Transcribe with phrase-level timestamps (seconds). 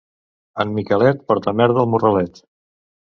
[0.63, 2.41] En Miquelet porta merda al morralet.